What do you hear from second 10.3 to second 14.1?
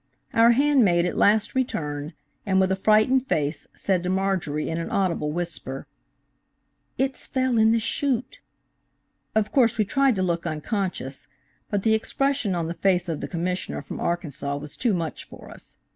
unconscious, but the expression on the face of the Commissioner from